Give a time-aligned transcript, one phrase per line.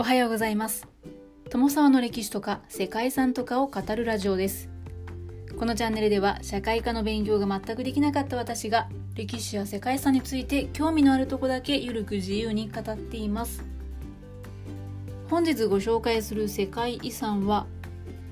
[0.00, 0.88] おはようございます。
[1.50, 4.70] 友沢の歴史とか世界遺産とかを語るラジオです。
[5.58, 13.62] このチャンネルでは社会科の勉強が全くできなかった私が歴史や世界遺産について興味のあるとこだけゆるく自由に語っています。
[15.28, 17.66] 本日ご紹介する世界遺産は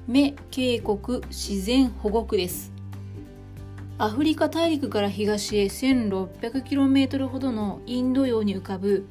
[0.06, 2.73] メ渓谷自然保護区です。
[3.98, 9.06] アフリカ大陸から東へ 1600km ほどのインド洋に浮かぶ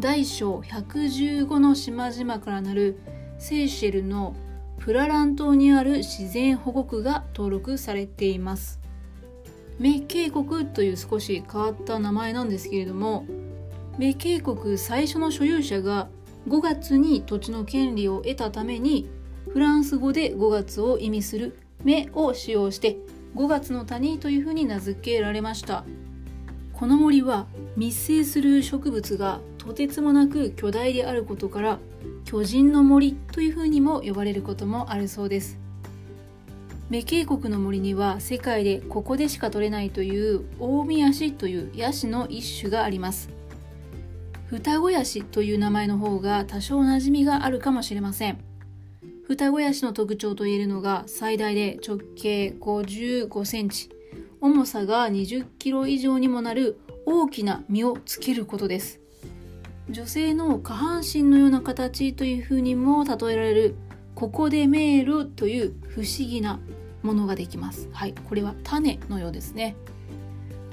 [0.00, 2.98] 大小115の島々からなる
[3.38, 4.34] セーシェルの
[4.78, 8.80] プララン島にある自然保護区が登録されています。
[9.78, 13.26] メ渓谷という少し変わった名前なんですけれども
[13.98, 16.08] メ渓谷最初の所有者が
[16.48, 19.08] 5月に土地の権利を得たために
[19.52, 22.98] フランス語で5月を意味する「目」を使用して
[23.34, 25.84] 5月の谷というふうに名付けられました。
[26.72, 31.78] この森は密生する植物がとてつもなく巨大であることから
[32.24, 35.58] 巨人の森というふうにも呼ばれることもあるそうです。
[36.90, 43.30] メ渓谷の森には世界でここでしか取れないという大宮ヤシというヤシの一種があります。
[44.46, 48.38] 双子ヤシという名前の方が多少馴染みがあるかもしれません。
[49.26, 53.88] 双子ヤシの特徴といえるのが最大で直径55センチ。
[54.42, 59.00] 重さが20キロ以上にもなる大きな実をつけることです。
[59.90, 63.74] 女性の下半身のような形というふうにも例えられる
[64.14, 66.58] ここでメールという不思議な
[67.02, 67.88] ものができます。
[67.92, 69.76] はいこれは種のようですね。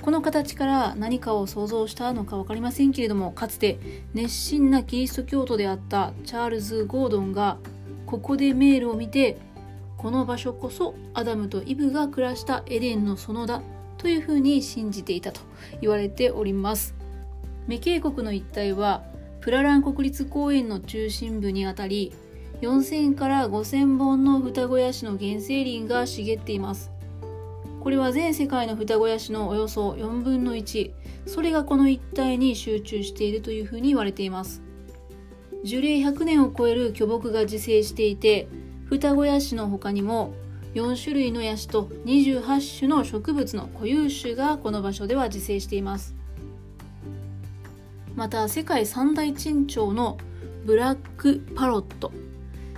[0.02, 3.80] この形から何かを想像したのか分かりませんけれどもかつて
[4.14, 7.58] 熱心なキリスト教徒であったチャールズ・ゴードンが
[8.08, 9.38] ここでメールを見て
[9.98, 13.62] この場所こそアダムとイブが暮らしたエデンの園だ
[14.00, 15.42] というふうに信じていたと
[15.81, 17.00] 言われております。
[17.72, 19.02] メ渓谷の一帯は
[19.39, 22.11] プララン国立公園の中心部にあたり
[22.59, 26.91] 4000から5000本の双子ヤシの原生林が茂っています。
[27.79, 30.91] これは全世界の双子ヤシのおよそ4分の1
[31.25, 34.62] それがこの一帯に集中しているというふうに言われています。
[35.63, 38.50] 樹齢100年を超える巨木が自生していて
[38.88, 40.34] 双子ヤシの他にも
[40.73, 46.21] 4種類のヤシと28種の植物の固有種がこの場所では自生しています。
[48.16, 50.17] また世界三大珍鳥の
[50.66, 52.11] ブラックパロット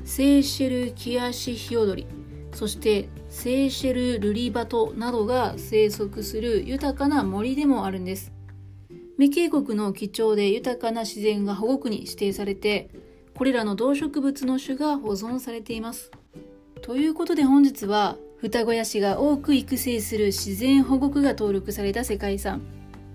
[0.06, 2.08] セーシェルキアシヒヨドリ
[2.54, 8.32] そしてセーシェルルリバトなどが生息する豊かな森でもあるんです。
[9.18, 12.90] 未渓谷の貴重で豊かな自然が保護区に指定されて
[13.36, 16.12] これらの動植物の種が保存されています。
[16.82, 22.62] ということで本日は双子ヤシが多く育成する自然保護区が登録された世界遺産。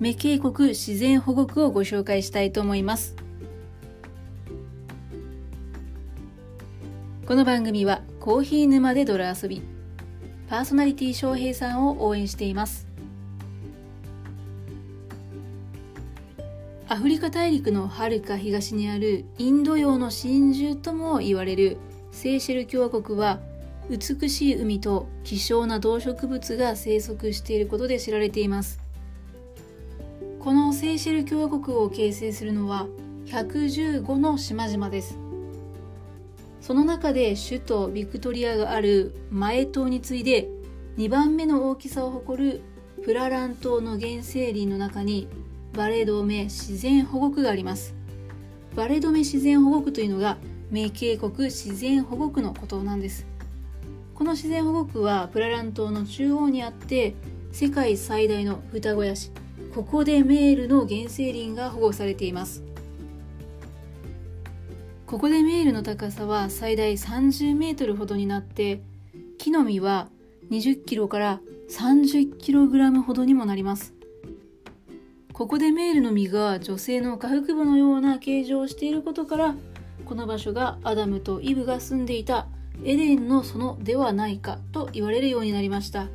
[0.00, 3.16] メ渓谷自然保護区をご紹介したいと思います。
[7.26, 9.60] この番組はコーヒー沼で泥遊び
[10.48, 12.86] パーソナリティ翔平さんを応援しています。
[16.88, 21.76] アフリカ大陸のはるか東にあるインド洋の真珠とも言われる
[22.12, 23.40] セーシェル共和国は
[23.90, 28.87] 美しい海と希少な動植物が生息していることで知られています。
[30.48, 32.86] このセーシェル共和国を形成するのは
[33.26, 35.18] 115の島々です。
[36.62, 40.48] その中で首都ビクトリアがある前島に次いで
[40.96, 42.62] 2番目の大きさを誇る
[43.04, 45.28] プララン島の原生林の中に
[45.74, 47.94] バレドメ自然保護区があります。
[48.74, 50.38] バレドメ自然保護区というのが
[50.70, 53.26] メ渓谷自然保護区のことなんです。
[54.14, 57.16] この自然保護区はプララン島の中央にあって
[57.52, 59.30] 世界最大の双子ヤシ
[59.74, 62.64] ここでメールの原生林が保護されています。
[65.06, 68.82] ここでメールの高さは最大30メートルほどになって
[69.38, 70.08] 木の実は
[70.50, 71.40] 20キロから
[71.70, 73.94] 30キログラムほどにもなります。
[75.32, 79.54] ここでメールの実が女性の下腹部のような形状をしていることから
[80.04, 82.48] この場所がアダムとイブが住んでいた
[82.84, 86.08] エデンの園ではないかと言われるようになりました。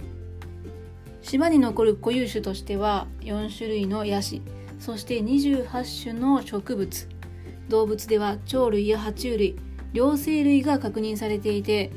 [1.23, 4.41] 島に残る固有種としては4種類のヤシ
[4.77, 7.07] そして28種の植物。
[7.69, 9.55] 動物では鳥類や爬虫類
[9.93, 11.91] 両生類が確認されていて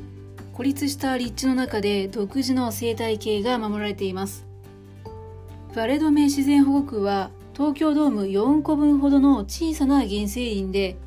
[0.53, 4.47] 孤立した立地の中で独自の生態系が守られています。
[5.75, 10.97] バレドメ自然保護区は東京ドーム4個分ほどの小さな原生林で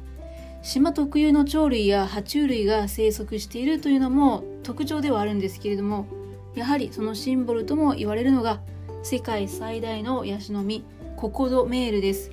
[0.63, 6.07] 島特有の鳥類や爬虫類が生息しているというのも特徴ではあるんですけれども
[6.55, 8.61] やはりそのシンボルとも言われるのが
[9.03, 10.85] 世界最大のヤシの実
[11.17, 12.31] ココドメールです。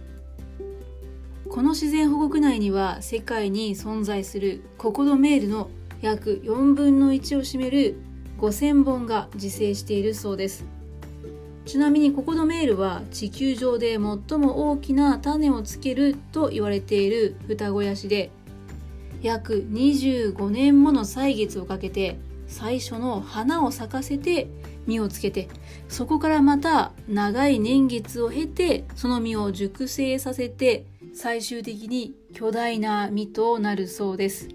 [1.49, 5.69] この自然保護区内には世界に存在するココドメールの
[6.01, 7.95] 約4分の1を占める
[8.37, 10.65] 5000本が自生しているそうです。
[11.65, 18.31] ちなみにココドメールは地球上で最も大きな種をつけると言われている双子ヤシで
[19.21, 22.17] 約25年もの歳月をかけて
[22.47, 24.47] 最初の花を咲かせて
[24.87, 25.49] 実をつけて
[25.89, 34.49] そこからまた長い年月を経てその実を熟成させて最終的に巨大な実となるそうです。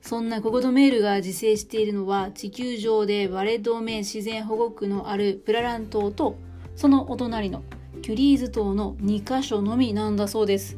[0.00, 6.36] そんなココドメールが自生しているのは地球上でバレドメ自然保護区のあるプララン島と
[6.76, 7.62] そのお隣の
[8.02, 10.76] キュリーズ島の2カ所のみなんだそうです。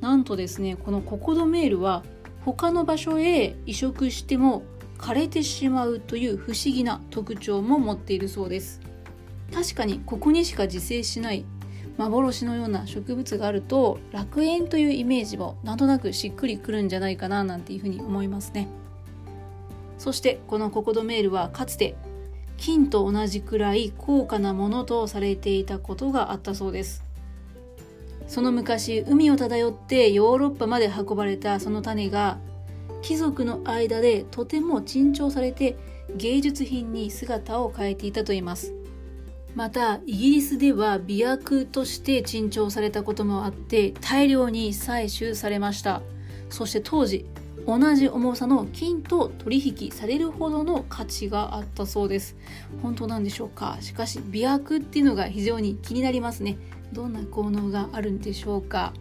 [0.00, 2.04] なんとですねこのココドメールは
[2.44, 4.62] 他の場所へ移植しても
[5.02, 8.80] 枯れてしまうという不思議な特徴も持っているそうです。
[9.52, 11.44] 確かにここにしか自生しない
[11.98, 18.68] 幻のような植物があると楽園というイメージもなんとなくしっくりくるんじゃないかななんていうふうに思いますね。
[19.98, 21.96] そしてこのココドメールはかつて
[22.56, 27.02] 金と同じくらい高価なものとされていたことがあったそうです。
[28.28, 32.38] その昔海を漂ってヨーロッパまで運ばれたその種が
[33.02, 35.76] 貴族の間でとても珍重されて
[36.16, 38.74] 芸術品に姿を変えていたといいます。
[39.54, 46.00] またイギリスでは美薬として珍重されたこともあって大量に採取されました。
[46.48, 47.26] そして当時
[47.66, 52.36] 同じ重さの金と取引されるほどの価値があったそうです。
[52.82, 53.76] 本当なんでしょうか。
[53.80, 56.56] しかし美薬っていうのが非常に気になりますね。
[56.92, 58.92] どんな効能があるんでしょうか。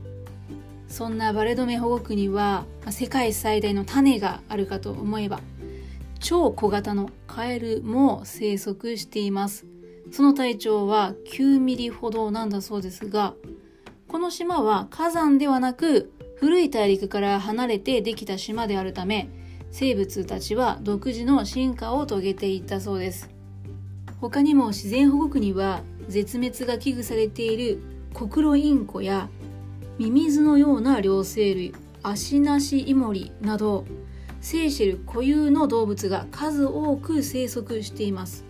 [0.92, 5.40] そんなバレドメ保護区には世界最大の種があるかと思えば
[6.20, 9.66] 超小型のカエルも生息しています
[10.12, 13.34] その体長は9ミリほどなんだそうですが、
[14.10, 19.30] この島は火山ではなく古い大陸から離れてできた島であるため、
[19.72, 23.30] 生物たちは独自の進化を遂げていったそうです。
[24.20, 27.82] 他にも自然保護区には絶滅が危惧されている
[28.14, 29.30] コクロインコや
[30.02, 33.86] ミミズのような両生類、アシナシイモリなど、
[34.40, 38.44] セーシェル固有の動物が数多く生息しています。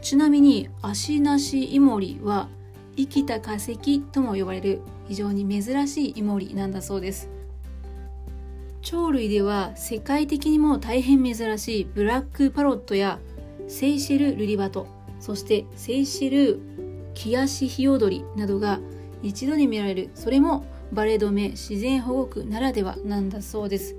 [0.00, 2.48] ちなみに足なしイモリは
[2.96, 7.28] 生きた化石とも呼ばれる非常に珍しいイモリなんだそうです
[8.82, 13.18] 鳥類では世界的にも大変珍しいブラックパロットや
[13.68, 14.86] セイシェルルリバト
[15.20, 16.60] そしてセイシェル
[17.12, 18.80] キヤシヒヨドリなどが
[19.22, 23.96] 一度に見られるそれもバレドメ自然保護区ならではなんだそうです。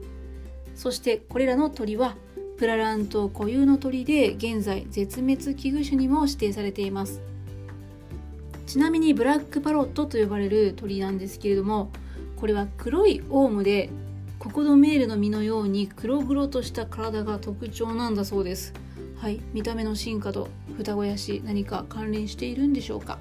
[0.76, 2.16] そしてこれらの鳥は
[2.58, 7.22] プララン島固有の鳥で現在絶滅危惧種にも指定されています。
[8.68, 11.92] ちなみにブラックパロットと呼ばれる鳥なんですけれども
[12.38, 13.90] これは黒いオウムで
[14.40, 18.74] ココドメールの実のように黒々とした体が特徴なんだそうです。
[19.18, 20.48] はい見た目の進化と
[20.78, 23.20] 双子ヤシ何か関連しているんでしょうか？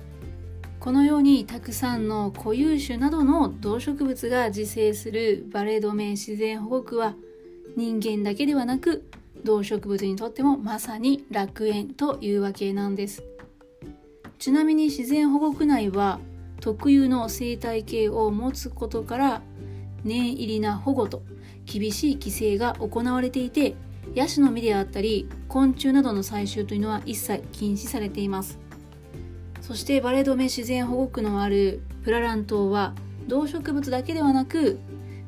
[0.81, 7.15] このようにたくさんの固有種などの動植物が自生するバレドメ自然保護区は
[7.77, 9.05] 人間だけではなく
[9.45, 13.23] 動植物にとってもまさに楽園というわけなんです。
[14.39, 16.19] ちなみに自然保護区内は
[16.61, 19.43] 特有の生態系を持つことから
[20.03, 21.23] 念入りな保護と
[21.67, 23.75] 厳しい規制が行われていて
[24.15, 28.60] ヤシの実であったり昆虫などの採集というのは一切禁止されています。
[29.71, 32.93] そしてバレドメ自然保護区のあるプララン島は
[33.29, 34.81] 動植物だけではなく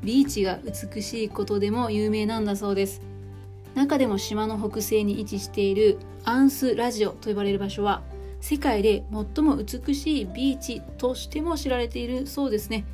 [0.02, 3.02] ビーチが美しいことでも有名なんだそうです。
[3.76, 8.02] 中でも島の北西に位置しているアンスラジオと呼ばれる場所は
[8.40, 12.84] 世界で最も美しいビーチとしても知られているそうですね。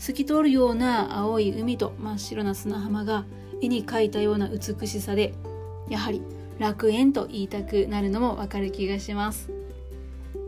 [0.00, 3.26] 透き通るような青い海と真っ白な砂浜が
[3.62, 5.34] 絵に描いたような美しさで
[5.88, 6.20] やはり
[6.58, 9.59] 楽園と言いたくなるのもわかる気がします。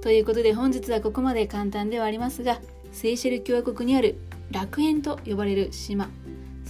[0.02, 4.18] ということで本日はここまで簡単ではありますがセイシェル共和国にある
[4.50, 6.10] 楽園と呼ばれる島。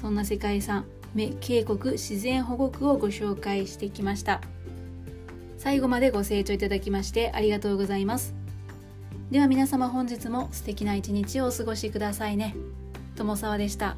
[0.01, 0.85] そんな世界遺産
[1.15, 4.41] 目渓谷自然保護区をご紹介してきました。
[5.57, 8.35] 最後までご清聴いただきましてありがとうございます。
[9.31, 12.55] では皆様本日も素敵な一日をお過ごしくださいね。
[13.17, 13.97] 友沢でした。